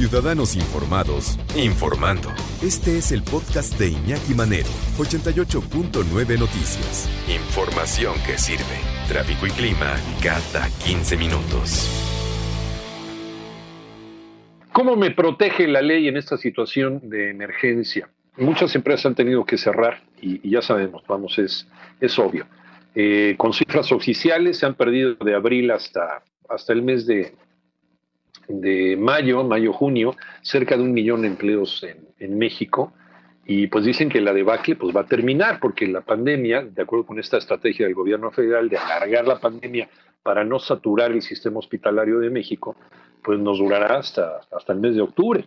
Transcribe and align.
Ciudadanos 0.00 0.56
informados, 0.56 1.38
informando. 1.54 2.30
Este 2.62 2.96
es 2.96 3.12
el 3.12 3.22
podcast 3.22 3.78
de 3.78 3.88
Iñaki 3.88 4.32
Manero, 4.32 4.70
88.9 4.96 6.38
Noticias. 6.38 7.06
Información 7.28 8.14
que 8.24 8.38
sirve. 8.38 8.80
Tráfico 9.08 9.46
y 9.46 9.50
clima 9.50 9.94
cada 10.22 10.70
15 10.86 11.18
minutos. 11.18 11.86
¿Cómo 14.72 14.96
me 14.96 15.10
protege 15.10 15.68
la 15.68 15.82
ley 15.82 16.08
en 16.08 16.16
esta 16.16 16.38
situación 16.38 17.10
de 17.10 17.28
emergencia? 17.28 18.08
Muchas 18.38 18.74
empresas 18.74 19.04
han 19.04 19.14
tenido 19.14 19.44
que 19.44 19.58
cerrar 19.58 20.00
y, 20.18 20.48
ya 20.48 20.62
sabemos, 20.62 21.02
vamos, 21.06 21.38
es, 21.38 21.68
es 22.00 22.18
obvio. 22.18 22.46
Eh, 22.94 23.34
con 23.36 23.52
cifras 23.52 23.92
oficiales 23.92 24.60
se 24.60 24.64
han 24.64 24.76
perdido 24.76 25.16
de 25.16 25.34
abril 25.34 25.70
hasta, 25.70 26.22
hasta 26.48 26.72
el 26.72 26.80
mes 26.80 27.06
de, 27.06 27.34
de 28.50 28.96
mayo, 28.96 29.44
mayo-junio, 29.44 30.14
cerca 30.42 30.76
de 30.76 30.82
un 30.82 30.92
millón 30.92 31.22
de 31.22 31.28
empleos 31.28 31.84
en, 32.18 32.38
México. 32.38 32.92
Y 33.46 33.68
pues 33.68 33.84
dicen 33.84 34.08
que 34.08 34.20
la 34.20 34.32
debacle 34.32 34.76
pues, 34.76 34.94
va 34.94 35.00
a 35.00 35.06
terminar 35.06 35.58
porque 35.60 35.86
la 35.86 36.02
pandemia, 36.02 36.62
de 36.62 36.82
acuerdo 36.82 37.06
con 37.06 37.18
esta 37.18 37.38
estrategia 37.38 37.86
del 37.86 37.94
gobierno 37.94 38.30
federal 38.30 38.68
de 38.68 38.76
alargar 38.76 39.26
la 39.26 39.40
pandemia 39.40 39.88
para 40.22 40.44
no 40.44 40.58
saturar 40.58 41.12
el 41.12 41.22
sistema 41.22 41.58
hospitalario 41.58 42.18
de 42.18 42.30
México, 42.30 42.76
pues 43.22 43.38
nos 43.38 43.58
durará 43.58 43.98
hasta, 43.98 44.40
hasta 44.52 44.72
el 44.72 44.80
mes 44.80 44.94
de 44.94 45.00
octubre. 45.00 45.44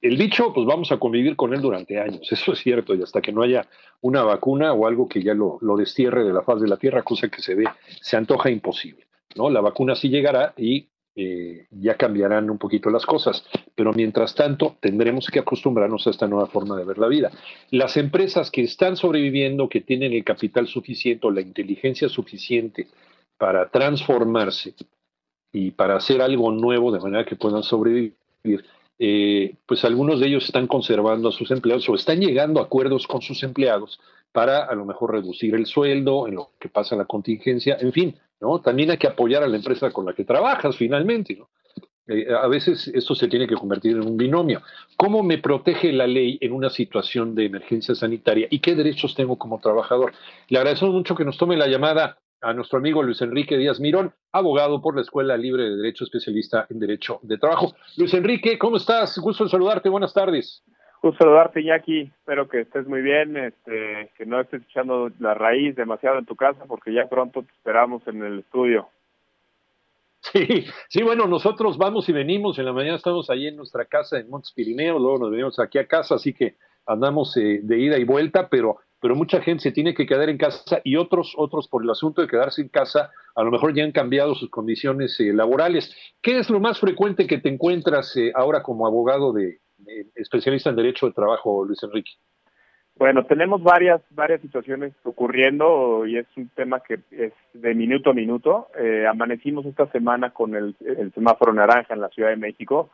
El 0.00 0.18
dicho, 0.18 0.52
pues 0.52 0.66
vamos 0.66 0.92
a 0.92 0.98
convivir 0.98 1.36
con 1.36 1.54
él 1.54 1.60
durante 1.60 1.98
años, 2.00 2.26
eso 2.30 2.52
es 2.52 2.58
cierto, 2.58 2.94
y 2.94 3.02
hasta 3.02 3.20
que 3.20 3.32
no 3.32 3.42
haya 3.42 3.66
una 4.00 4.22
vacuna 4.22 4.72
o 4.72 4.86
algo 4.86 5.08
que 5.08 5.22
ya 5.22 5.34
lo, 5.34 5.58
lo 5.60 5.76
destierre 5.76 6.24
de 6.24 6.32
la 6.32 6.42
faz 6.42 6.60
de 6.60 6.68
la 6.68 6.76
Tierra, 6.76 7.02
cosa 7.02 7.28
que 7.28 7.40
se 7.40 7.54
ve, 7.54 7.64
se 8.00 8.16
antoja 8.16 8.50
imposible. 8.50 9.06
¿no? 9.36 9.50
La 9.50 9.60
vacuna 9.60 9.94
sí 9.94 10.08
llegará 10.08 10.52
y 10.56 10.88
eh, 11.16 11.66
ya 11.70 11.96
cambiarán 11.96 12.50
un 12.50 12.58
poquito 12.58 12.90
las 12.90 13.06
cosas, 13.06 13.44
pero 13.76 13.92
mientras 13.92 14.34
tanto 14.34 14.76
tendremos 14.80 15.28
que 15.28 15.38
acostumbrarnos 15.38 16.06
a 16.06 16.10
esta 16.10 16.26
nueva 16.26 16.46
forma 16.46 16.76
de 16.76 16.84
ver 16.84 16.98
la 16.98 17.06
vida. 17.06 17.30
Las 17.70 17.96
empresas 17.96 18.50
que 18.50 18.62
están 18.62 18.96
sobreviviendo, 18.96 19.68
que 19.68 19.80
tienen 19.80 20.12
el 20.12 20.24
capital 20.24 20.66
suficiente 20.66 21.26
o 21.26 21.30
la 21.30 21.40
inteligencia 21.40 22.08
suficiente 22.08 22.88
para 23.38 23.68
transformarse 23.70 24.74
y 25.52 25.70
para 25.70 25.96
hacer 25.96 26.20
algo 26.20 26.50
nuevo 26.50 26.90
de 26.90 26.98
manera 27.00 27.24
que 27.24 27.36
puedan 27.36 27.62
sobrevivir, 27.62 28.14
eh, 28.98 29.54
pues 29.66 29.84
algunos 29.84 30.18
de 30.18 30.26
ellos 30.26 30.46
están 30.46 30.66
conservando 30.66 31.28
a 31.28 31.32
sus 31.32 31.50
empleados 31.52 31.88
o 31.88 31.94
están 31.94 32.20
llegando 32.20 32.58
a 32.60 32.64
acuerdos 32.64 33.06
con 33.06 33.22
sus 33.22 33.42
empleados 33.44 34.00
para 34.32 34.64
a 34.64 34.74
lo 34.74 34.84
mejor 34.84 35.12
reducir 35.12 35.54
el 35.54 35.66
sueldo 35.66 36.26
en 36.26 36.34
lo 36.34 36.50
que 36.58 36.68
pasa 36.68 36.96
la 36.96 37.04
contingencia, 37.04 37.76
en 37.80 37.92
fin, 37.92 38.16
¿no? 38.44 38.60
También 38.60 38.90
hay 38.90 38.98
que 38.98 39.06
apoyar 39.06 39.42
a 39.42 39.48
la 39.48 39.56
empresa 39.56 39.90
con 39.90 40.04
la 40.04 40.12
que 40.12 40.24
trabajas 40.24 40.76
finalmente. 40.76 41.38
Eh, 42.06 42.26
a 42.30 42.46
veces 42.46 42.88
esto 42.88 43.14
se 43.14 43.28
tiene 43.28 43.46
que 43.46 43.54
convertir 43.54 43.92
en 43.92 44.06
un 44.06 44.16
binomio. 44.18 44.60
¿Cómo 44.96 45.22
me 45.22 45.38
protege 45.38 45.92
la 45.92 46.06
ley 46.06 46.36
en 46.42 46.52
una 46.52 46.68
situación 46.68 47.34
de 47.34 47.46
emergencia 47.46 47.94
sanitaria 47.94 48.46
y 48.50 48.58
qué 48.58 48.74
derechos 48.74 49.14
tengo 49.14 49.38
como 49.38 49.58
trabajador? 49.60 50.12
Le 50.48 50.58
agradecemos 50.58 50.94
mucho 50.94 51.14
que 51.14 51.24
nos 51.24 51.38
tome 51.38 51.56
la 51.56 51.66
llamada 51.66 52.18
a 52.42 52.52
nuestro 52.52 52.78
amigo 52.78 53.02
Luis 53.02 53.22
Enrique 53.22 53.56
Díaz 53.56 53.80
Mirón, 53.80 54.12
abogado 54.30 54.82
por 54.82 54.94
la 54.94 55.00
Escuela 55.00 55.38
Libre 55.38 55.62
de 55.62 55.76
Derecho, 55.76 56.04
especialista 56.04 56.66
en 56.68 56.78
Derecho 56.78 57.20
de 57.22 57.38
Trabajo. 57.38 57.74
Luis 57.96 58.12
Enrique, 58.12 58.58
¿cómo 58.58 58.76
estás? 58.76 59.18
Gusto 59.18 59.44
en 59.44 59.48
saludarte, 59.48 59.88
buenas 59.88 60.12
tardes. 60.12 60.62
Gusto 61.04 61.22
saludarte, 61.22 61.60
Iñaki. 61.60 62.00
Espero 62.00 62.48
que 62.48 62.62
estés 62.62 62.86
muy 62.86 63.02
bien, 63.02 63.36
este, 63.36 64.10
que 64.16 64.24
no 64.24 64.40
estés 64.40 64.62
echando 64.62 65.10
la 65.18 65.34
raíz 65.34 65.76
demasiado 65.76 66.18
en 66.18 66.24
tu 66.24 66.34
casa, 66.34 66.64
porque 66.66 66.94
ya 66.94 67.06
pronto 67.10 67.42
te 67.42 67.52
esperamos 67.52 68.00
en 68.06 68.22
el 68.22 68.38
estudio. 68.38 68.88
Sí, 70.20 70.64
sí, 70.88 71.02
bueno, 71.02 71.26
nosotros 71.26 71.76
vamos 71.76 72.08
y 72.08 72.12
venimos. 72.12 72.58
En 72.58 72.64
la 72.64 72.72
mañana 72.72 72.96
estamos 72.96 73.28
ahí 73.28 73.48
en 73.48 73.56
nuestra 73.56 73.84
casa 73.84 74.18
en 74.18 74.30
Montes 74.30 74.52
Pirineos, 74.52 74.98
luego 74.98 75.18
nos 75.18 75.30
venimos 75.30 75.58
aquí 75.58 75.76
a 75.76 75.86
casa, 75.86 76.14
así 76.14 76.32
que 76.32 76.54
andamos 76.86 77.36
eh, 77.36 77.60
de 77.62 77.78
ida 77.78 77.98
y 77.98 78.04
vuelta, 78.04 78.48
pero 78.48 78.78
pero 78.98 79.14
mucha 79.14 79.42
gente 79.42 79.64
se 79.64 79.72
tiene 79.72 79.92
que 79.92 80.06
quedar 80.06 80.30
en 80.30 80.38
casa 80.38 80.80
y 80.82 80.96
otros, 80.96 81.34
otros 81.36 81.68
por 81.68 81.84
el 81.84 81.90
asunto 81.90 82.22
de 82.22 82.28
quedarse 82.28 82.62
en 82.62 82.68
casa, 82.68 83.10
a 83.34 83.42
lo 83.42 83.50
mejor 83.50 83.74
ya 83.74 83.84
han 83.84 83.92
cambiado 83.92 84.34
sus 84.34 84.48
condiciones 84.48 85.20
eh, 85.20 85.34
laborales. 85.34 85.94
¿Qué 86.22 86.38
es 86.38 86.48
lo 86.48 86.58
más 86.58 86.80
frecuente 86.80 87.26
que 87.26 87.36
te 87.36 87.50
encuentras 87.50 88.16
eh, 88.16 88.32
ahora 88.34 88.62
como 88.62 88.86
abogado 88.86 89.34
de, 89.34 89.58
especialista 90.14 90.70
en 90.70 90.76
derecho 90.76 91.06
de 91.06 91.12
trabajo, 91.12 91.64
Luis 91.64 91.82
Enrique? 91.82 92.12
Bueno, 92.96 93.24
tenemos 93.24 93.62
varias 93.62 94.00
varias 94.10 94.40
situaciones 94.40 94.92
ocurriendo 95.02 96.06
y 96.06 96.18
es 96.18 96.26
un 96.36 96.48
tema 96.50 96.80
que 96.80 97.00
es 97.10 97.32
de 97.52 97.74
minuto 97.74 98.10
a 98.10 98.14
minuto. 98.14 98.68
Eh, 98.78 99.04
amanecimos 99.06 99.66
esta 99.66 99.90
semana 99.90 100.30
con 100.30 100.54
el, 100.54 100.76
el 100.80 101.12
semáforo 101.12 101.52
naranja 101.52 101.94
en 101.94 102.00
la 102.00 102.08
Ciudad 102.10 102.30
de 102.30 102.36
México, 102.36 102.90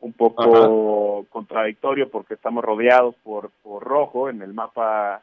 un 0.00 0.14
poco 0.14 1.18
Ajá. 1.20 1.28
contradictorio 1.30 2.08
porque 2.08 2.34
estamos 2.34 2.64
rodeados 2.64 3.14
por, 3.22 3.50
por 3.62 3.84
rojo 3.84 4.30
en 4.30 4.40
el 4.40 4.54
mapa 4.54 5.22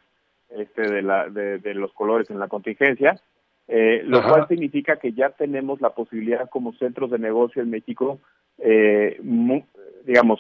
este 0.49 0.83
de, 0.83 1.01
la, 1.01 1.27
de, 1.29 1.57
de 1.57 1.73
los 1.73 1.91
colores 1.93 2.29
en 2.29 2.39
la 2.39 2.47
contingencia, 2.47 3.19
eh, 3.69 4.01
lo 4.03 4.17
Ajá. 4.17 4.29
cual 4.29 4.47
significa 4.47 4.97
que 4.97 5.13
ya 5.13 5.29
tenemos 5.29 5.79
la 5.79 5.91
posibilidad 5.91 6.49
como 6.49 6.73
centros 6.73 7.11
de 7.11 7.19
negocio 7.19 7.61
en 7.61 7.69
México, 7.69 8.19
eh, 8.57 9.19
muy, 9.21 9.63
digamos, 10.05 10.39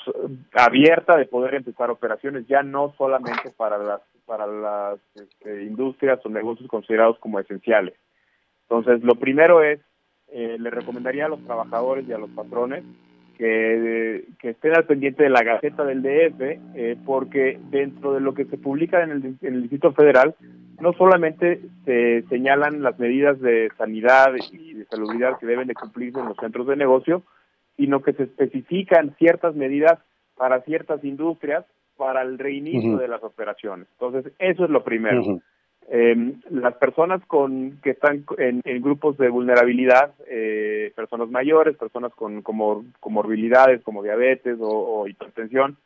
abierta 0.53 1.15
de 1.15 1.25
poder 1.25 1.53
empezar 1.53 1.91
operaciones, 1.91 2.47
ya 2.47 2.63
no 2.63 2.93
solamente 2.97 3.51
para 3.55 3.77
las 3.77 4.01
para 4.25 4.45
las 4.45 4.99
este, 5.15 5.63
industrias 5.63 6.23
o 6.23 6.29
negocios 6.29 6.69
considerados 6.69 7.17
como 7.19 7.39
esenciales. 7.39 7.95
Entonces, 8.63 9.03
lo 9.03 9.15
primero 9.15 9.63
es, 9.63 9.79
eh, 10.31 10.57
le 10.59 10.69
recomendaría 10.69 11.25
a 11.25 11.29
los 11.29 11.43
trabajadores 11.43 12.07
y 12.07 12.13
a 12.13 12.19
los 12.19 12.29
patrones 12.29 12.83
que, 13.39 14.25
que, 14.37 14.49
estén 14.49 14.75
al 14.75 14.85
pendiente 14.85 15.23
de 15.23 15.29
la 15.29 15.41
Gaceta 15.41 15.83
del 15.83 16.03
DF, 16.03 16.41
eh, 16.75 16.97
porque 17.05 17.57
dentro 17.71 18.13
de 18.13 18.21
lo 18.21 18.35
que 18.35 18.45
se 18.45 18.57
publica 18.57 19.01
en 19.01 19.11
el, 19.11 19.25
en 19.41 19.53
el, 19.55 19.61
Distrito 19.61 19.93
Federal, 19.93 20.35
no 20.81 20.93
solamente 20.93 21.61
se 21.85 22.23
señalan 22.29 22.81
las 22.81 22.97
medidas 22.99 23.39
de 23.39 23.69
sanidad 23.77 24.33
y 24.51 24.73
de 24.73 24.85
salubridad 24.85 25.37
que 25.39 25.45
deben 25.45 25.67
de 25.67 25.73
cumplirse 25.73 26.19
en 26.19 26.27
los 26.27 26.37
centros 26.37 26.67
de 26.67 26.75
negocio, 26.75 27.23
sino 27.77 28.01
que 28.01 28.13
se 28.13 28.23
especifican 28.23 29.15
ciertas 29.17 29.55
medidas 29.55 29.99
para 30.35 30.61
ciertas 30.61 31.03
industrias 31.03 31.65
para 31.97 32.21
el 32.21 32.39
reinicio 32.39 32.91
uh 32.91 32.95
-huh. 32.95 32.99
de 32.99 33.07
las 33.07 33.23
operaciones. 33.23 33.87
Entonces, 33.93 34.31
eso 34.39 34.63
es 34.63 34.69
lo 34.69 34.83
primero. 34.83 35.21
Uh 35.21 35.25
-huh. 35.25 35.41
Eh, 35.91 36.33
las 36.51 36.75
personas 36.75 37.19
con 37.25 37.79
que 37.81 37.91
están 37.91 38.23
en, 38.37 38.61
en 38.63 38.81
grupos 38.81 39.17
de 39.17 39.27
vulnerabilidad, 39.29 40.13
eh, 40.27 40.91
personas 40.95 41.29
mayores, 41.29 41.75
personas 41.77 42.13
con 42.13 42.41
como, 42.43 42.85
comorbilidades 42.99 43.81
como 43.81 44.03
diabetes 44.03 44.57
o, 44.61 44.69
o 44.69 45.07
hipertensión, 45.07 45.77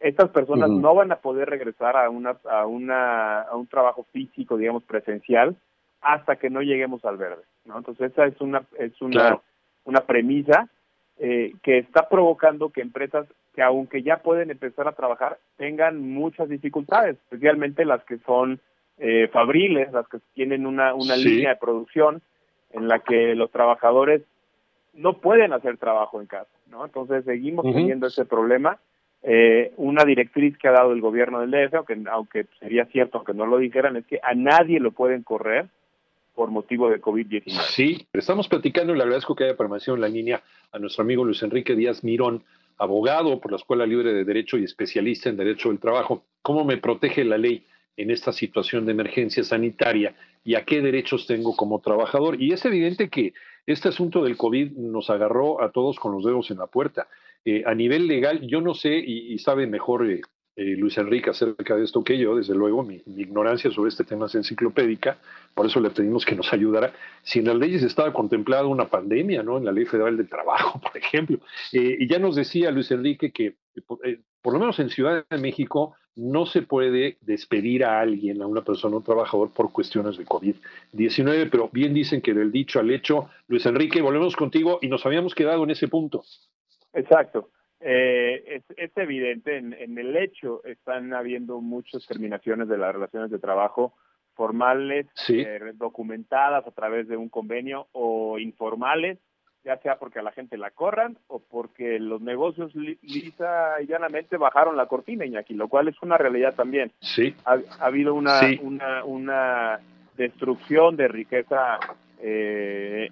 estas 0.00 0.30
personas 0.30 0.70
uh 0.70 0.74
-huh. 0.74 0.80
no 0.80 0.94
van 0.94 1.12
a 1.12 1.16
poder 1.16 1.48
regresar 1.48 1.96
a 1.96 2.08
una, 2.08 2.36
a 2.48 2.66
una 2.66 3.42
a 3.42 3.54
un 3.56 3.66
trabajo 3.66 4.04
físico, 4.12 4.56
digamos 4.56 4.82
presencial, 4.84 5.56
hasta 6.00 6.36
que 6.36 6.50
no 6.50 6.62
lleguemos 6.62 7.04
al 7.04 7.18
verde, 7.18 7.42
¿no? 7.66 7.78
Entonces 7.78 8.10
esa 8.12 8.26
es 8.26 8.40
una 8.40 8.62
es 8.78 9.00
una 9.00 9.12
claro. 9.12 9.42
una 9.84 10.00
premisa 10.00 10.68
eh, 11.18 11.52
que 11.62 11.78
está 11.78 12.08
provocando 12.08 12.70
que 12.70 12.80
empresas 12.80 13.26
que 13.54 13.62
aunque 13.62 14.02
ya 14.02 14.18
pueden 14.18 14.50
empezar 14.50 14.88
a 14.88 14.92
trabajar 14.92 15.38
tengan 15.56 16.00
muchas 16.00 16.48
dificultades, 16.48 17.16
especialmente 17.16 17.84
las 17.84 18.02
que 18.04 18.18
son 18.18 18.58
eh, 18.98 19.28
fabriles, 19.28 19.92
las 19.92 20.08
que 20.08 20.18
tienen 20.34 20.66
una, 20.66 20.94
una 20.94 21.16
sí. 21.16 21.24
línea 21.24 21.50
de 21.50 21.56
producción 21.56 22.22
en 22.70 22.88
la 22.88 23.00
que 23.00 23.34
los 23.34 23.50
trabajadores 23.50 24.22
no 24.94 25.18
pueden 25.18 25.52
hacer 25.52 25.76
trabajo 25.78 26.20
en 26.20 26.26
casa, 26.26 26.50
¿no? 26.70 26.84
Entonces 26.84 27.24
seguimos 27.24 27.64
uh 27.64 27.68
-huh. 27.68 27.74
teniendo 27.74 28.06
ese 28.06 28.24
problema. 28.24 28.78
Eh, 29.22 29.72
una 29.76 30.04
directriz 30.04 30.56
que 30.56 30.68
ha 30.68 30.72
dado 30.72 30.92
el 30.92 31.00
gobierno 31.00 31.40
del 31.40 31.50
DF, 31.50 31.74
aunque, 31.74 31.98
aunque 32.10 32.46
sería 32.58 32.86
cierto, 32.86 33.18
aunque 33.18 33.34
no 33.34 33.46
lo 33.46 33.58
dijeran, 33.58 33.96
es 33.96 34.06
que 34.06 34.18
a 34.22 34.34
nadie 34.34 34.80
lo 34.80 34.92
pueden 34.92 35.22
correr 35.22 35.66
por 36.34 36.50
motivo 36.50 36.88
de 36.88 37.00
COVID-19. 37.00 37.50
Sí, 37.68 38.06
estamos 38.12 38.48
platicando 38.48 38.94
y 38.94 38.96
le 38.96 39.02
agradezco 39.02 39.34
que 39.34 39.44
haya 39.44 39.56
permanecido 39.56 39.94
en 39.94 40.00
la 40.00 40.08
línea 40.08 40.42
a 40.72 40.78
nuestro 40.78 41.02
amigo 41.02 41.24
Luis 41.24 41.42
Enrique 41.42 41.74
Díaz 41.74 42.02
Mirón, 42.02 42.44
abogado 42.78 43.40
por 43.40 43.50
la 43.50 43.58
Escuela 43.58 43.84
Libre 43.84 44.14
de 44.14 44.24
Derecho 44.24 44.56
y 44.56 44.64
especialista 44.64 45.28
en 45.28 45.36
Derecho 45.36 45.68
del 45.68 45.80
Trabajo. 45.80 46.24
¿Cómo 46.40 46.64
me 46.64 46.78
protege 46.78 47.24
la 47.24 47.36
ley 47.36 47.66
en 48.00 48.10
esta 48.10 48.32
situación 48.32 48.86
de 48.86 48.92
emergencia 48.92 49.44
sanitaria 49.44 50.14
y 50.42 50.54
a 50.54 50.64
qué 50.64 50.80
derechos 50.80 51.26
tengo 51.26 51.54
como 51.54 51.80
trabajador. 51.80 52.40
Y 52.40 52.52
es 52.52 52.64
evidente 52.64 53.10
que 53.10 53.34
este 53.66 53.90
asunto 53.90 54.24
del 54.24 54.38
COVID 54.38 54.72
nos 54.72 55.10
agarró 55.10 55.62
a 55.62 55.70
todos 55.70 55.98
con 55.98 56.12
los 56.12 56.24
dedos 56.24 56.50
en 56.50 56.58
la 56.58 56.66
puerta. 56.66 57.08
Eh, 57.44 57.62
a 57.66 57.74
nivel 57.74 58.06
legal, 58.06 58.40
yo 58.46 58.60
no 58.60 58.74
sé, 58.74 58.98
y, 58.98 59.38
sabe 59.38 59.66
mejor 59.66 60.10
eh, 60.10 60.20
eh, 60.56 60.76
Luis 60.76 60.98
Enrique 60.98 61.30
acerca 61.30 61.74
de 61.74 61.84
esto 61.84 62.04
que 62.04 62.18
yo, 62.18 62.36
desde 62.36 62.54
luego, 62.54 62.82
mi, 62.82 63.02
ignorancia 63.06 63.70
sobre 63.70 63.88
este 63.88 64.04
tema 64.04 64.26
es 64.26 64.34
enciclopédica, 64.34 65.18
por 65.54 65.66
eso 65.66 65.80
le 65.80 65.90
pedimos 65.90 66.26
que 66.26 66.34
nos 66.34 66.52
ayudara. 66.52 66.92
Si 67.22 67.38
en 67.38 67.46
las 67.46 67.56
leyes 67.56 67.82
estaba 67.82 68.12
contemplada 68.12 68.66
una 68.66 68.88
pandemia, 68.88 69.42
¿no? 69.42 69.56
En 69.56 69.64
la 69.64 69.72
Ley 69.72 69.86
Federal 69.86 70.16
del 70.16 70.28
Trabajo, 70.28 70.80
por 70.82 70.96
ejemplo. 70.96 71.38
y 71.72 72.06
ya 72.06 72.18
nos 72.18 72.36
decía 72.36 72.70
Luis 72.70 72.90
Enrique 72.90 73.32
que, 73.32 73.54
por 74.42 74.52
lo 74.52 74.60
menos 74.60 74.78
en 74.78 74.90
Ciudad 74.90 75.24
de 75.30 75.38
México, 75.38 75.94
no 76.16 76.44
se 76.44 76.62
puede 76.62 77.16
despedir 77.22 77.84
a 77.84 78.00
alguien, 78.00 78.42
a 78.42 78.46
una 78.46 78.62
persona, 78.62 78.94
a 78.94 78.98
un 78.98 79.04
trabajador, 79.04 79.50
por 79.52 79.72
cuestiones 79.72 80.18
de 80.18 80.26
COVID-19, 80.26 81.48
pero 81.50 81.70
bien 81.72 81.94
dicen 81.94 82.20
que 82.20 82.34
del 82.34 82.52
dicho 82.52 82.80
al 82.80 82.90
hecho, 82.90 83.30
Luis 83.48 83.64
Enrique, 83.64 84.02
volvemos 84.02 84.36
contigo 84.36 84.78
y 84.82 84.88
nos 84.88 85.06
habíamos 85.06 85.34
quedado 85.34 85.64
en 85.64 85.70
ese 85.70 85.88
punto. 85.88 86.22
Exacto. 86.92 87.50
Eh, 87.80 88.62
es, 88.76 88.90
evidente, 88.96 89.56
en, 89.56 89.98
el 89.98 90.16
hecho 90.16 90.62
están 90.64 91.14
habiendo 91.14 91.60
muchas 91.60 92.06
terminaciones 92.06 92.68
de 92.68 92.76
las 92.76 92.92
relaciones 92.92 93.30
de 93.30 93.38
trabajo 93.38 93.94
formales, 94.34 95.06
eh, 95.28 95.72
documentadas 95.74 96.66
a 96.66 96.70
través 96.72 97.08
de 97.08 97.16
un 97.16 97.30
convenio 97.30 97.88
o 97.92 98.38
informales, 98.38 99.18
ya 99.64 99.78
sea 99.78 99.98
porque 99.98 100.18
a 100.18 100.22
la 100.22 100.32
gente 100.32 100.56
la 100.56 100.70
corran 100.70 101.18
o 101.26 101.40
porque 101.40 101.98
los 101.98 102.20
negocios 102.20 102.74
lisa 102.74 103.80
y 103.82 103.86
llanamente 103.86 104.36
bajaron 104.36 104.76
la 104.76 104.86
cortina, 104.86 105.26
Iñaki, 105.26 105.54
lo 105.54 105.68
cual 105.68 105.88
es 105.88 105.96
una 106.02 106.16
realidad 106.18 106.54
también. 106.54 106.92
Sí. 107.00 107.34
Ha, 107.44 107.60
habido 107.80 108.14
una, 108.14 108.40
una, 108.62 109.04
una 109.04 109.80
destrucción 110.16 110.96
de 110.96 111.08
riqueza 111.08 111.78
eh, 112.22 112.69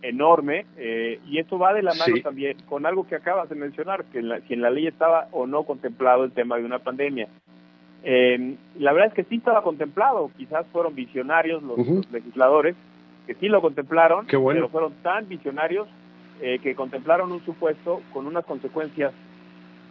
enorme 0.08 0.66
eh, 0.76 1.20
y 1.26 1.38
esto 1.38 1.58
va 1.58 1.74
de 1.74 1.82
la 1.82 1.94
mano 1.94 2.16
también 2.22 2.56
con 2.68 2.86
algo 2.86 3.06
que 3.06 3.16
acabas 3.16 3.48
de 3.48 3.54
mencionar, 3.54 4.04
que 4.06 4.20
en, 4.20 4.28
la, 4.28 4.40
si 4.40 4.54
en 4.54 4.62
la 4.62 4.70
ley 4.70 4.86
estaba 4.86 5.28
o 5.32 5.46
no 5.46 5.64
contemplado 5.64 6.24
el 6.24 6.32
tema 6.32 6.56
de 6.56 6.64
una 6.64 6.78
pandemia. 6.78 7.28
Eh, 8.04 8.54
la 8.78 8.92
verdad 8.92 9.08
es 9.08 9.14
que 9.14 9.24
sí 9.24 9.36
estaba 9.36 9.62
contemplado, 9.62 10.30
quizás 10.36 10.66
fueron 10.72 10.94
visionarios 10.94 11.62
los, 11.62 11.78
legisladores 12.10 12.76
que 13.26 13.34
sí 13.34 13.48
lo 13.48 13.60
contemplaron, 13.60 14.26
pero 14.26 14.68
fueron 14.68 14.92
tan 15.02 15.28
visionarios 15.28 15.86
que 16.62 16.76
contemplaron 16.76 17.32
un 17.32 17.44
supuesto 17.44 18.00
con 18.12 18.24
unas 18.26 18.44
consecuencias 18.44 19.12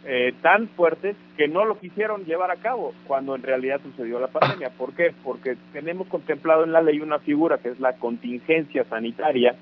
eh, 0.04 0.32
tan 0.40 0.68
fuertes 0.68 1.16
que 1.36 1.48
no 1.48 1.64
lo 1.64 1.78
quisieron 1.78 2.24
llevar 2.24 2.50
a 2.50 2.56
cabo 2.56 2.94
cuando 3.06 3.34
en 3.34 3.42
realidad 3.42 3.80
sucedió 3.82 4.20
la 4.20 4.28
pandemia. 4.28 4.70
¿Por 4.70 4.94
qué? 4.94 5.12
Porque 5.24 5.56
tenemos 5.72 6.06
contemplado 6.06 6.64
en 6.64 6.72
la 6.72 6.80
ley 6.80 7.00
una 7.00 7.18
figura 7.18 7.58
que 7.58 7.70
es 7.70 7.80
la 7.80 7.94
contingencia 7.94 8.84
sanitaria. 8.84 9.56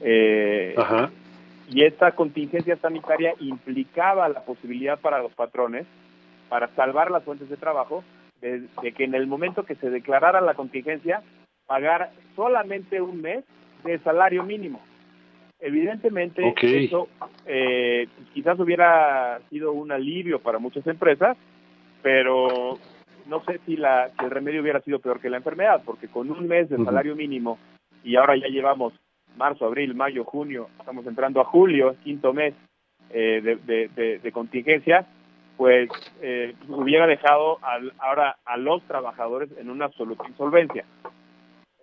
Eh, 0.00 0.74
y 1.70 1.84
esta 1.84 2.12
contingencia 2.12 2.76
sanitaria 2.76 3.34
implicaba 3.40 4.28
la 4.28 4.44
posibilidad 4.44 4.98
para 4.98 5.22
los 5.22 5.32
patrones, 5.32 5.86
para 6.48 6.68
salvar 6.74 7.10
las 7.10 7.24
fuentes 7.24 7.48
de 7.48 7.56
trabajo, 7.56 8.04
de 8.40 8.92
que 8.92 9.04
en 9.04 9.14
el 9.14 9.26
momento 9.26 9.64
que 9.64 9.74
se 9.76 9.88
declarara 9.88 10.40
la 10.42 10.54
contingencia, 10.54 11.22
pagar 11.66 12.10
solamente 12.36 13.00
un 13.00 13.22
mes 13.22 13.44
de 13.84 13.98
salario 14.00 14.42
mínimo. 14.42 14.80
Evidentemente, 15.60 16.54
eso 16.60 17.08
eh, 17.46 18.06
quizás 18.34 18.58
hubiera 18.58 19.40
sido 19.48 19.72
un 19.72 19.92
alivio 19.92 20.38
para 20.40 20.58
muchas 20.58 20.86
empresas, 20.86 21.38
pero 22.02 22.78
no 23.26 23.42
sé 23.44 23.60
si, 23.64 23.76
la, 23.76 24.10
el 24.22 24.30
remedio 24.30 24.60
hubiera 24.60 24.82
sido 24.82 24.98
peor 24.98 25.20
que 25.20 25.30
la 25.30 25.38
enfermedad, 25.38 25.80
porque 25.84 26.08
con 26.08 26.30
un 26.30 26.46
mes 26.46 26.68
de 26.68 26.76
salario 26.84 27.16
mínimo 27.16 27.58
y 28.02 28.16
ahora 28.16 28.36
ya 28.36 28.48
llevamos 28.48 28.92
marzo, 29.36 29.66
abril, 29.66 29.94
mayo, 29.94 30.24
junio, 30.24 30.68
estamos 30.78 31.06
entrando 31.06 31.40
a 31.40 31.44
julio, 31.44 31.96
quinto 32.02 32.32
mes 32.32 32.54
eh, 33.10 33.58
de, 33.64 34.32
contingencia, 34.32 35.06
pues 35.56 35.88
eh, 36.20 36.54
hubiera 36.68 37.06
dejado 37.06 37.58
ahora 37.98 38.36
a 38.44 38.56
los 38.56 38.82
trabajadores 38.84 39.50
en 39.58 39.70
una 39.70 39.86
absoluta 39.86 40.28
insolvencia. 40.28 40.84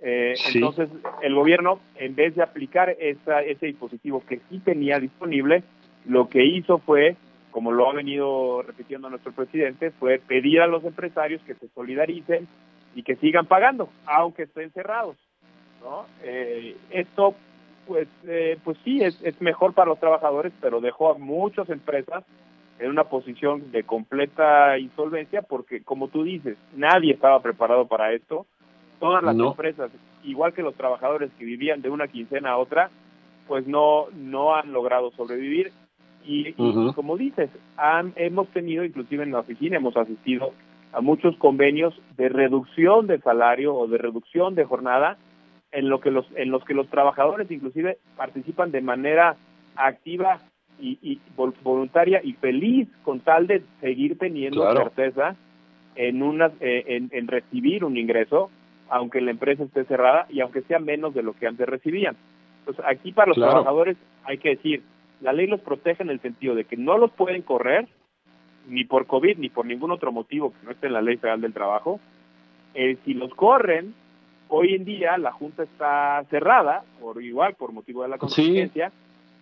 Eh, 0.01 0.33
entonces, 0.53 0.89
el 1.21 1.35
gobierno, 1.35 1.79
en 1.95 2.15
vez 2.15 2.35
de 2.35 2.43
aplicar 2.43 2.95
esa, 2.99 3.41
ese 3.41 3.67
dispositivo 3.67 4.23
que 4.27 4.41
sí 4.49 4.59
tenía 4.59 4.99
disponible, 4.99 5.63
lo 6.05 6.27
que 6.27 6.43
hizo 6.43 6.79
fue, 6.79 7.15
como 7.51 7.71
lo 7.71 7.89
ha 7.89 7.93
venido 7.93 8.63
repitiendo 8.63 9.09
nuestro 9.09 9.31
presidente, 9.31 9.91
fue 9.91 10.19
pedir 10.19 10.61
a 10.61 10.67
los 10.67 10.83
empresarios 10.83 11.41
que 11.43 11.53
se 11.53 11.67
solidaricen 11.69 12.47
y 12.95 13.03
que 13.03 13.15
sigan 13.17 13.45
pagando, 13.45 13.89
aunque 14.05 14.43
estén 14.43 14.71
cerrados. 14.71 15.17
¿No? 15.81 16.05
Eh, 16.23 16.75
esto, 16.91 17.35
pues, 17.87 18.07
eh, 18.27 18.57
pues 18.63 18.77
sí, 18.83 19.01
es, 19.01 19.21
es 19.23 19.39
mejor 19.41 19.73
para 19.73 19.89
los 19.89 19.99
trabajadores, 19.99 20.53
pero 20.61 20.81
dejó 20.81 21.11
a 21.11 21.17
muchas 21.17 21.69
empresas 21.69 22.23
en 22.79 22.89
una 22.89 23.03
posición 23.03 23.71
de 23.71 23.83
completa 23.83 24.77
insolvencia 24.79 25.41
porque, 25.43 25.83
como 25.83 26.07
tú 26.07 26.23
dices, 26.23 26.57
nadie 26.75 27.13
estaba 27.13 27.41
preparado 27.41 27.87
para 27.87 28.13
esto 28.13 28.45
todas 29.01 29.23
las 29.23 29.35
empresas, 29.35 29.91
igual 30.23 30.53
que 30.53 30.61
los 30.61 30.75
trabajadores 30.75 31.31
que 31.37 31.43
vivían 31.43 31.81
de 31.81 31.89
una 31.89 32.07
quincena 32.07 32.51
a 32.51 32.57
otra, 32.57 32.91
pues 33.47 33.65
no, 33.67 34.05
no 34.15 34.55
han 34.55 34.71
logrado 34.71 35.11
sobrevivir. 35.11 35.71
Y, 36.23 36.53
como 36.93 37.17
dices, 37.17 37.49
han, 37.77 38.13
hemos 38.15 38.47
tenido, 38.49 38.85
inclusive 38.85 39.23
en 39.23 39.31
la 39.31 39.39
oficina, 39.39 39.77
hemos 39.77 39.97
asistido 39.97 40.53
a 40.93 41.01
muchos 41.01 41.35
convenios 41.37 41.99
de 42.15 42.29
reducción 42.29 43.07
de 43.07 43.19
salario 43.19 43.73
o 43.73 43.87
de 43.87 43.97
reducción 43.97 44.53
de 44.53 44.65
jornada 44.65 45.17
en 45.71 45.89
lo 45.89 45.99
que 45.99 46.11
los 46.11 46.25
en 46.35 46.51
los 46.51 46.63
que 46.65 46.73
los 46.73 46.87
trabajadores 46.89 47.49
inclusive 47.49 47.97
participan 48.17 48.71
de 48.71 48.81
manera 48.81 49.35
activa 49.75 50.39
y, 50.79 51.19
voluntaria 51.63 52.21
y 52.23 52.33
feliz 52.33 52.89
con 53.03 53.19
tal 53.19 53.45
de 53.45 53.61
seguir 53.81 54.17
teniendo 54.17 54.69
certeza 54.73 55.35
en 55.95 56.23
una 56.23 56.51
eh, 56.59 57.07
en, 57.11 57.27
recibir 57.27 57.85
un 57.85 57.97
ingreso 57.97 58.49
aunque 58.89 59.21
la 59.21 59.31
empresa 59.31 59.63
esté 59.63 59.85
cerrada 59.85 60.25
y 60.29 60.41
aunque 60.41 60.61
sea 60.63 60.79
menos 60.79 61.13
de 61.13 61.23
lo 61.23 61.33
que 61.33 61.47
antes 61.47 61.65
recibían. 61.67 62.17
Entonces, 62.59 62.83
aquí 62.85 63.13
para 63.13 63.29
los 63.29 63.37
trabajadores 63.37 63.95
hay 64.25 64.37
que 64.37 64.49
decir, 64.49 64.83
la 65.21 65.31
ley 65.31 65.47
los 65.47 65.61
protege 65.61 66.03
en 66.03 66.09
el 66.09 66.19
sentido 66.19 66.55
de 66.55 66.65
que 66.65 66.75
no 66.75 66.97
los 66.97 67.09
pueden 67.11 67.41
correr, 67.41 67.87
ni 68.67 68.83
por 68.83 69.07
COVID, 69.07 69.37
ni 69.37 69.49
por 69.49 69.65
ningún 69.65 69.91
otro 69.91 70.11
motivo 70.11 70.51
que 70.51 70.65
no 70.65 70.71
esté 70.71 70.87
en 70.87 70.93
la 70.93 71.01
ley 71.01 71.15
federal 71.15 71.39
del 71.39 71.53
trabajo. 71.53 72.01
Eh, 72.73 72.97
si 73.05 73.13
los 73.13 73.33
corren, 73.33 73.93
hoy 74.51 74.75
en 74.75 74.85
día 74.85 75.17
la 75.17 75.31
Junta 75.31 75.63
está 75.63 76.23
cerrada, 76.29 76.83
por 76.99 77.23
igual, 77.23 77.55
por 77.55 77.71
motivo 77.71 78.03
de 78.03 78.09
la 78.09 78.17
contingencia, 78.17 78.91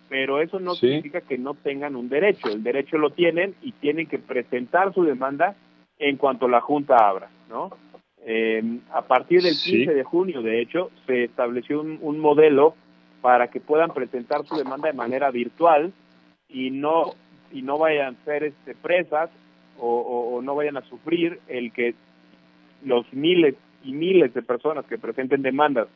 pero 0.08 0.40
eso 0.40 0.58
no 0.60 0.74
significa 0.74 1.20
que 1.20 1.36
no 1.36 1.54
tengan 1.54 1.96
un 1.96 2.08
derecho. 2.08 2.48
El 2.48 2.62
derecho 2.62 2.96
lo 2.96 3.10
tienen 3.10 3.54
y 3.60 3.72
tienen 3.72 4.06
que 4.06 4.18
presentar 4.18 4.94
su 4.94 5.02
demanda 5.02 5.56
en 5.98 6.16
cuanto 6.16 6.48
la 6.48 6.60
Junta 6.60 6.96
abra, 6.96 7.28
¿no? 7.48 7.70
Eh, 8.24 8.62
a 8.92 9.02
partir 9.02 9.42
del 9.42 9.56
15 9.56 9.94
de 9.94 10.04
junio, 10.04 10.42
de 10.42 10.60
hecho, 10.60 10.90
se 11.06 11.24
estableció 11.24 11.80
un, 11.80 12.20
modelo 12.20 12.74
para 13.20 13.48
que 13.48 13.60
puedan 13.60 13.92
presentar 13.92 14.44
su 14.46 14.56
demanda 14.56 14.88
de 14.88 14.94
manera 14.94 15.30
virtual 15.30 15.92
y 16.48 16.70
no 16.70 17.14
y 17.52 17.62
no 17.62 17.78
vayan 17.78 18.14
a 18.14 18.24
ser 18.24 18.44
este, 18.44 18.74
presas 18.74 19.30
o, 19.78 20.40
no 20.42 20.54
vayan 20.54 20.76
a 20.76 20.82
sufrir 20.82 21.40
el 21.48 21.72
que 21.72 21.94
los 22.84 23.10
miles 23.12 23.54
y 23.84 23.92
miles 23.92 24.34
de 24.34 24.42
personas 24.42 24.84
que 24.86 24.98
presenten 24.98 25.42
demandas 25.42 25.88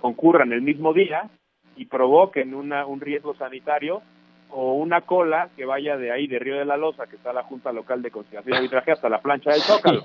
concurran 0.00 0.52
el 0.52 0.62
mismo 0.62 0.92
día 0.92 1.30
y 1.76 1.86
provoquen 1.86 2.54
una, 2.54 2.86
un 2.86 3.00
riesgo 3.00 3.34
sanitario 3.34 4.02
o 4.50 4.74
una 4.74 5.02
cola 5.02 5.48
que 5.56 5.64
vaya 5.64 5.96
de 5.96 6.10
ahí, 6.10 6.26
de 6.26 6.38
Río 6.38 6.56
de 6.56 6.64
la 6.64 6.76
Loza, 6.76 7.06
que 7.06 7.16
está 7.16 7.32
la 7.32 7.44
Junta 7.44 7.72
Local 7.72 8.02
de 8.02 8.10
Conciliación 8.10 8.54
y 8.54 8.56
Arbitraje, 8.56 8.92
hasta 8.92 9.08
la 9.08 9.20
plancha 9.20 9.52
del 9.52 9.60
Zócalo. 9.60 10.04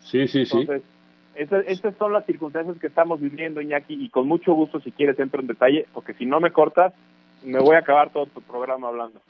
Sí, 0.00 0.28
sí, 0.28 0.46
sí. 0.46 0.60
Entonces, 0.60 0.84
estas, 1.34 1.96
son 1.96 2.12
las 2.12 2.26
circunstancias 2.26 2.78
que 2.78 2.86
estamos 2.86 3.20
viviendo, 3.20 3.60
Iñaki, 3.60 3.94
y 3.94 4.08
con 4.10 4.28
mucho 4.28 4.52
gusto, 4.52 4.80
si 4.80 4.92
quieres, 4.92 5.18
entro 5.18 5.40
en 5.40 5.46
detalle, 5.46 5.86
porque 5.92 6.14
si 6.14 6.26
no 6.26 6.40
me 6.40 6.52
cortas, 6.52 6.92
me 7.42 7.58
voy 7.58 7.76
a 7.76 7.80
acabar 7.80 8.10
todo 8.10 8.26
tu 8.26 8.40
programa 8.42 8.88
hablando. 8.88 9.20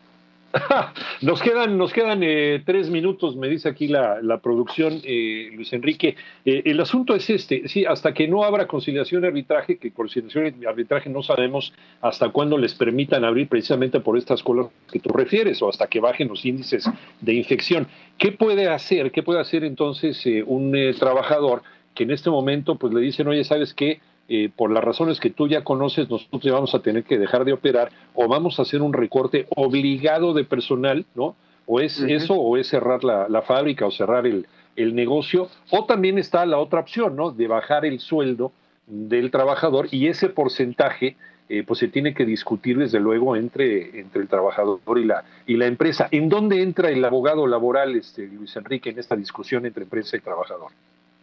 nos 1.23 1.41
quedan, 1.41 1.79
nos 1.79 1.93
quedan 1.93 2.23
eh, 2.23 2.63
tres 2.65 2.91
minutos, 2.91 3.37
me 3.37 3.49
dice 3.49 3.69
aquí 3.69 3.89
la, 3.89 4.21
producción, 4.43 5.01
eh, 5.05 5.51
Luis 5.55 5.73
Enrique. 5.73 6.17
Eh, 6.45 6.63
el 6.67 6.81
asunto 6.81 7.15
es 7.15 7.29
este, 7.31 7.69
sí, 7.69 7.85
hasta 7.85 8.13
que 8.13 8.29
no 8.29 8.45
abra 8.45 8.67
conciliación 8.67 9.25
y 9.25 9.27
arbitraje, 9.27 9.79
que 9.79 9.93
conciliación 9.93 10.55
y 10.61 10.67
arbitraje 10.67 11.09
no 11.11 11.23
sabemos 11.23 11.73
hasta 12.01 12.29
cuándo 12.31 12.59
les 12.59 12.75
permitan 12.75 13.25
abrir 13.25 13.49
precisamente 13.49 14.01
por 14.01 14.19
estas 14.19 14.43
cosas 14.43 14.73
que 14.91 14.99
tú 14.99 15.11
refieres, 15.11 15.63
o 15.63 15.69
hasta 15.69 15.87
que 15.87 16.01
bajen 16.01 16.29
los 16.29 16.45
índices 16.45 16.89
de 17.21 17.35
infección. 17.35 17.87
¿Qué 18.19 18.33
puede 18.33 18.69
hacer? 18.69 19.11
¿Qué 19.13 19.23
puede 19.23 19.41
hacer 19.41 19.65
entonces 19.65 20.23
un 20.47 20.73
trabajador 20.99 21.63
que 21.95 22.05
en 22.05 22.11
este 22.11 22.31
momento 22.31 22.77
pues 22.77 22.93
le 22.93 23.01
dicen, 23.01 23.29
oye, 23.29 23.45
¿sabes 23.45 23.75
qué? 23.75 24.01
Eh, 24.29 24.51
por 24.55 24.71
las 24.71 24.85
razones 24.85 25.21
que 25.21 25.31
tú 25.31 25.49
ya 25.49 25.65
conoces, 25.65 26.09
nosotros 26.09 26.43
ya 26.43 26.53
vamos 26.53 26.75
a 26.75 26.81
tener 26.81 27.05
que 27.05 27.19
dejar 27.19 27.45
de 27.45 27.53
operar 27.53 27.91
o 28.15 28.29
vamos 28.29 28.59
a 28.59 28.63
hacer 28.63 28.81
un 28.81 28.93
recorte 28.93 29.47
obligado 29.57 30.33
de 30.33 30.45
personal, 30.45 31.05
¿no? 31.15 31.35
O 31.67 31.81
es 31.81 32.01
eso 32.01 32.35
o 32.35 32.57
es 32.57 32.69
cerrar 32.69 33.05
la, 33.05 33.43
fábrica 33.43 33.87
o 33.87 33.91
cerrar 33.91 34.27
el, 34.27 34.47
el, 34.75 34.95
negocio. 34.95 35.49
O 35.71 35.85
también 35.85 36.19
está 36.19 36.45
la 36.47 36.59
otra 36.59 36.81
opción, 36.81 37.15
¿no? 37.15 37.31
De 37.31 37.47
bajar 37.47 37.85
el 37.85 38.01
sueldo 38.01 38.53
del 38.87 39.31
trabajador 39.31 39.89
y 39.91 40.09
ese 40.09 40.29
porcentaje 40.29 41.17
eh, 41.49 41.65
pues 41.65 41.81
se 41.81 41.89
tiene 41.89 42.15
que 42.15 42.25
discutir 42.25 42.79
desde 42.79 42.99
luego 42.99 43.37
entre, 43.37 44.01
entre 44.01 44.23
el 44.23 44.29
trabajador 44.29 44.81
y 44.97 45.05
la, 45.05 45.25
y 45.47 45.57
la 45.57 45.67
empresa. 45.67 46.09
¿En 46.11 46.31
dónde 46.31 46.63
entra 46.63 46.89
el 46.89 47.05
abogado 47.05 47.47
laboral, 47.47 47.95
este, 47.95 48.27
Luis 48.27 48.57
Enrique, 48.57 48.89
en 48.89 48.99
esta 48.99 49.17
discusión 49.17 49.67
entre 49.67 49.83
empresa 49.83 50.17
y 50.17 50.21
trabajador? 50.21 50.71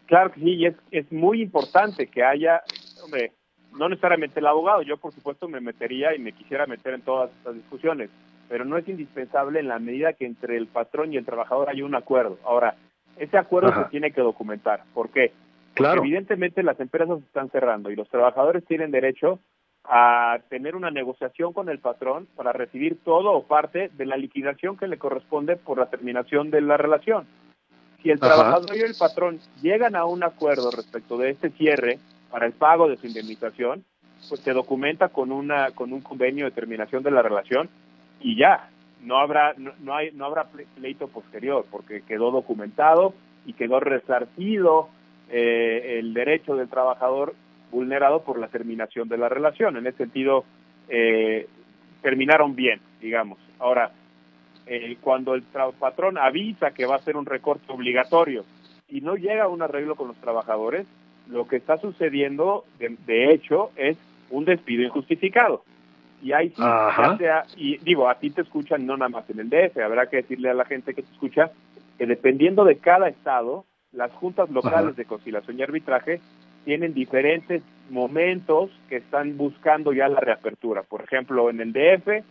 Claro 0.10 0.32
que 0.32 0.40
sí, 0.40 0.56
y 0.56 0.66
es, 0.66 0.76
es 0.90 1.12
muy 1.12 1.40
importante 1.40 2.08
que 2.08 2.24
haya, 2.24 2.64
hombre, 3.04 3.32
no 3.78 3.88
necesariamente 3.88 4.40
el 4.40 4.48
abogado, 4.48 4.82
yo 4.82 4.98
por 4.98 5.14
supuesto 5.14 5.48
me 5.48 5.62
metería 5.62 6.16
y 6.16 6.20
me 6.20 6.32
quisiera 6.32 6.66
meter 6.66 6.96
en 6.96 7.04
todas 7.04 7.30
estas 7.30 7.54
discusiones, 7.54 8.10
pero 8.48 8.66
no 8.66 8.76
es 8.80 8.88
indispensable 8.90 9.60
en 9.60 9.68
la 9.68 9.78
medida 9.78 10.14
que 10.14 10.26
entre 10.26 10.58
el 10.58 10.66
patrón 10.66 11.14
y 11.14 11.18
el 11.18 11.26
trabajador 11.26 11.70
hay 11.70 11.84
un 11.84 11.94
acuerdo. 11.94 12.40
Ahora, 12.44 12.74
ese 13.18 13.38
acuerdo 13.38 13.72
se 13.72 13.90
tiene 13.92 14.10
que 14.10 14.22
documentar. 14.22 14.82
¿Por 14.96 15.12
qué? 15.12 15.32
Claro. 15.76 16.02
evidentemente 16.02 16.64
las 16.64 16.80
empresas 16.80 17.20
están 17.20 17.52
cerrando 17.52 17.92
y 17.92 17.96
los 17.96 18.10
trabajadores 18.10 18.66
tienen 18.66 18.90
derecho 18.90 19.40
a 19.84 20.40
tener 20.50 20.76
una 20.76 20.90
negociación 20.90 21.54
con 21.54 21.70
el 21.70 21.78
patrón 21.78 22.28
para 22.36 22.52
recibir 22.52 22.98
todo 23.04 23.32
o 23.32 23.44
parte 23.44 23.92
de 23.94 24.06
la 24.08 24.18
liquidación 24.18 24.76
que 24.76 24.88
le 24.88 24.98
corresponde 24.98 25.56
por 25.56 25.78
la 25.78 25.86
terminación 25.86 26.50
de 26.50 26.62
la 26.62 26.78
relación. 26.78 27.28
Si 28.02 28.10
el 28.10 28.20
trabajador 28.20 28.76
y 28.76 28.82
el 28.82 28.96
patrón 28.96 29.40
llegan 29.62 29.96
a 29.96 30.06
un 30.06 30.24
acuerdo 30.24 30.72
respecto 30.72 31.18
de 31.18 31.32
este 31.32 31.50
cierre 31.52 32.00
para 32.32 32.46
el 32.46 32.54
pago 32.54 32.88
de 32.88 32.98
su 32.98 33.08
indemnización, 33.08 33.84
pues 34.28 34.42
se 34.42 34.54
documenta 34.54 35.10
con 35.10 35.32
una 35.32 35.72
con 35.72 35.94
un 35.94 36.02
convenio 36.02 36.46
de 36.46 36.52
terminación 36.52 37.04
de 37.04 37.12
la 37.12 37.22
relación 37.22 37.70
y 38.22 38.38
ya 38.38 38.70
no 39.02 39.18
habrá 39.18 39.54
no, 39.58 39.96
hay 39.96 40.12
no 40.12 40.26
habrá 40.26 40.46
pleito 40.76 41.08
posterior 41.08 41.66
porque 41.72 42.02
quedó 42.02 42.32
documentado 42.32 43.14
y 43.46 43.54
quedó 43.54 43.80
resarcido 43.80 44.90
eh, 45.30 46.00
el 46.00 46.14
derecho 46.14 46.56
del 46.56 46.70
trabajador 46.70 47.34
vulnerado 47.72 48.24
por 48.24 48.40
la 48.40 48.48
terminación 48.48 49.08
de 49.10 49.18
la 49.18 49.30
relación. 49.30 49.78
En 49.78 49.88
ese 49.88 50.00
sentido, 50.00 50.44
eh, 50.88 51.48
terminaron 52.02 52.56
bien, 52.56 52.82
digamos. 53.02 53.38
Ahora, 53.60 53.92
eh, 54.72 54.98
cuando 55.02 55.34
el 55.34 55.42
patrón 55.80 56.20
avisa 56.20 56.70
que 56.70 56.86
va 56.86 56.96
a 56.96 57.02
ser 57.02 57.18
un 57.18 57.26
recorte 57.26 57.66
obligatorio 57.74 58.46
y 58.88 59.02
no 59.02 59.16
llega 59.16 59.46
a 59.46 59.48
un 59.48 59.64
arreglo 59.64 59.96
con 59.96 60.10
los 60.10 60.18
trabajadores, 60.18 60.86
lo 61.28 61.48
que 61.48 61.56
está 61.56 61.78
sucediendo, 61.78 62.66
de, 62.78 63.34
hecho, 63.34 63.72
es 63.76 63.98
un 64.30 64.46
despido 64.46 64.84
injustificado. 64.84 65.64
Y 66.22 66.34
ahí 66.34 66.50
sí, 66.50 66.62
sea, 67.18 67.46
y 67.58 67.78
digo, 67.80 68.10
a 68.10 68.20
ti 68.20 68.30
te 68.30 68.42
escuchan 68.42 68.86
no 68.86 68.96
nada 68.96 69.10
más 69.10 69.28
en 69.32 69.40
el 69.40 69.50
DF, 69.50 69.78
habrá 69.80 70.06
que 70.06 70.18
decirle 70.18 70.52
a 70.52 70.54
la 70.54 70.66
gente 70.66 70.94
que 70.94 71.02
te 71.02 71.12
escucha 71.14 71.50
que 71.98 72.06
dependiendo 72.06 72.64
de 72.64 72.78
cada 72.78 73.10
estado, 73.10 73.66
las 73.92 74.12
juntas 74.12 74.52
locales 74.52 74.96
de 74.96 75.06
conciliación 75.06 75.58
y 75.58 75.64
arbitraje 75.64 76.22
tienen 76.64 76.94
diferentes 76.94 77.64
momentos 77.90 78.70
que 78.88 78.98
están 78.98 79.36
buscando 79.36 79.94
ya 79.94 80.08
la 80.08 80.20
reapertura. 80.20 80.84
Por 80.84 81.02
ejemplo, 81.02 81.50
en 81.50 81.60
el 81.60 81.74
DF 81.74 82.24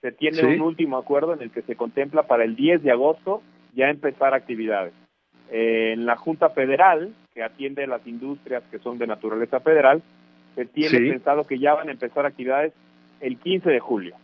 se 0.00 0.12
tiene 0.12 0.42
un 0.54 0.62
último 0.62 0.96
acuerdo 0.96 1.34
en 1.34 1.42
el 1.42 1.50
que 1.50 1.62
se 1.62 1.76
contempla 1.76 2.22
para 2.22 2.44
el 2.44 2.56
10 2.56 2.82
de 2.82 2.90
agosto 2.90 3.42
ya 3.74 3.90
empezar 3.90 4.34
actividades. 4.34 4.92
Eh, 5.50 5.92
en 5.92 6.06
la 6.06 6.16
Junta 6.16 6.50
Federal, 6.50 7.12
que 7.34 7.42
atiende 7.42 7.86
las 7.86 8.06
industrias 8.06 8.62
que 8.70 8.78
son 8.78 8.98
de 8.98 9.06
naturaleza 9.06 9.60
federal, 9.60 10.02
se 10.54 10.64
tiene 10.64 11.10
pensado 11.10 11.46
que 11.46 11.58
ya 11.58 11.74
van 11.74 11.88
a 11.88 11.92
empezar 11.92 12.26
actividades 12.26 12.72
el 13.20 13.38
15 13.38 13.70
de 13.70 13.80
julio. 13.80 14.16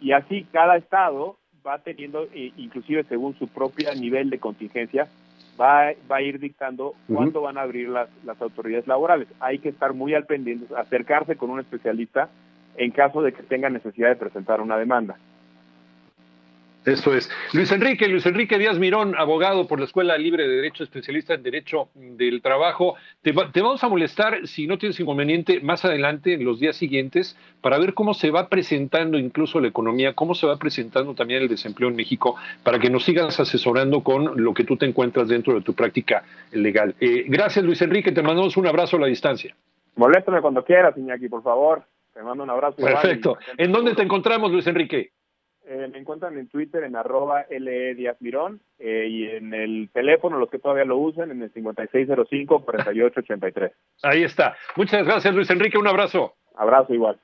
Y 0.00 0.12
así 0.12 0.46
cada 0.52 0.76
estado 0.76 1.36
va 1.66 1.78
teniendo, 1.78 2.28
eh, 2.32 2.52
inclusive 2.56 3.04
según 3.04 3.34
su 3.34 3.48
propio 3.48 3.92
nivel 3.94 4.30
de 4.30 4.38
contingencia, 4.38 5.08
va, 5.60 5.92
va 6.10 6.16
a 6.16 6.22
ir 6.22 6.38
dictando 6.38 6.94
cuándo 7.08 7.40
van 7.42 7.58
a 7.58 7.62
abrir 7.62 7.88
las, 7.88 8.08
las 8.24 8.40
autoridades 8.40 8.86
laborales. 8.86 9.28
Hay 9.40 9.58
que 9.58 9.70
estar 9.70 9.94
muy 9.94 10.14
al 10.14 10.26
pendiente, 10.26 10.72
acercarse 10.76 11.36
con 11.36 11.50
un 11.50 11.60
especialista 11.60 12.28
en 12.76 12.90
caso 12.90 13.22
de 13.22 13.32
que 13.32 13.42
tenga 13.42 13.70
necesidad 13.70 14.08
de 14.08 14.16
presentar 14.16 14.60
una 14.60 14.76
demanda. 14.76 15.16
Eso 16.84 17.14
es. 17.14 17.30
Luis 17.54 17.72
Enrique, 17.72 18.06
Luis 18.08 18.26
Enrique 18.26 18.58
Díaz 18.58 18.78
Mirón, 18.78 19.14
abogado 19.16 19.66
por 19.66 19.78
la 19.78 19.86
Escuela 19.86 20.18
Libre 20.18 20.46
de 20.46 20.56
Derecho, 20.56 20.84
especialista 20.84 21.32
en 21.32 21.42
Derecho 21.42 21.88
del 21.94 22.42
Trabajo. 22.42 22.96
Te, 23.22 23.32
vamos 23.32 23.82
a 23.82 23.88
molestar, 23.88 24.46
si 24.46 24.66
no 24.66 24.76
tienes 24.76 25.00
inconveniente, 25.00 25.60
más 25.60 25.86
adelante, 25.86 26.34
en 26.34 26.44
los 26.44 26.60
días 26.60 26.76
siguientes, 26.76 27.38
para 27.62 27.78
ver 27.78 27.94
cómo 27.94 28.12
se 28.12 28.30
va 28.30 28.50
presentando 28.50 29.18
incluso 29.18 29.60
la 29.60 29.68
economía, 29.68 30.12
cómo 30.12 30.34
se 30.34 30.46
va 30.46 30.58
presentando 30.58 31.14
también 31.14 31.40
el 31.40 31.48
desempleo 31.48 31.88
en 31.88 31.96
México, 31.96 32.36
para 32.62 32.78
que 32.78 32.90
nos 32.90 33.04
sigas 33.04 33.40
asesorando 33.40 34.02
con 34.02 34.42
lo 34.42 34.52
que 34.52 34.64
tú 34.64 34.76
te 34.76 34.84
encuentras 34.84 35.28
dentro 35.28 35.54
de 35.54 35.62
tu 35.62 35.72
práctica 35.72 36.22
legal. 36.52 36.94
Eh, 37.00 37.24
gracias, 37.28 37.64
Luis 37.64 37.80
Enrique. 37.80 38.12
Te 38.12 38.22
mandamos 38.22 38.58
un 38.58 38.66
abrazo 38.66 38.98
a 38.98 39.00
la 39.00 39.06
distancia. 39.06 39.54
Moléstame 39.96 40.42
cuando 40.42 40.62
quieras, 40.62 40.94
Iñaki, 40.98 41.28
por 41.28 41.42
favor. 41.42 41.84
Te 42.14 42.22
mando 42.22 42.44
un 42.44 42.50
abrazo. 42.50 42.76
Perfecto. 42.76 43.36
¿En 43.58 43.72
dónde 43.72 43.94
te 43.94 44.02
encontramos, 44.02 44.52
Luis 44.52 44.66
Enrique? 44.66 45.10
Eh, 45.66 45.88
me 45.90 45.98
encuentran 45.98 46.36
en 46.38 46.48
Twitter 46.48 46.84
en 46.84 46.94
arroba 46.94 47.46
LE 47.48 47.94
Díaz 47.94 48.18
Mirón 48.20 48.60
eh, 48.78 49.06
y 49.08 49.24
en 49.24 49.54
el 49.54 49.88
teléfono, 49.92 50.38
los 50.38 50.50
que 50.50 50.58
todavía 50.58 50.84
lo 50.84 50.98
usan, 50.98 51.30
en 51.30 51.42
el 51.42 51.52
5605-4883. 51.54 53.72
Ahí 54.02 54.22
está. 54.22 54.56
Muchas 54.76 55.04
gracias, 55.04 55.34
Luis 55.34 55.50
Enrique. 55.50 55.78
Un 55.78 55.88
abrazo. 55.88 56.34
Abrazo 56.54 56.94
igual. 56.94 57.18